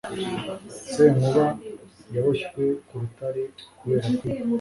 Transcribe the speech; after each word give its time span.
Senkuba 0.91 1.45
yaboshywe 2.13 2.63
ku 2.87 2.93
rutare 3.01 3.43
kubera 3.77 4.05
kwiba 4.17 4.47